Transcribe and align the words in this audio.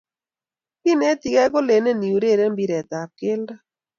kinetigei 0.81 1.51
kolene 1.53 1.91
iureren 2.09 2.51
mpiretab 2.53 3.09
keldo 3.19 3.53